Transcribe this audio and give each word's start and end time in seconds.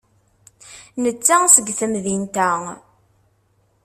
Netta 1.03 1.37
seg 1.53 1.67
temdint-a. 1.79 2.49